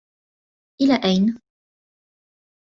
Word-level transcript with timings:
إلى 0.81 0.93
أين؟ 1.03 1.39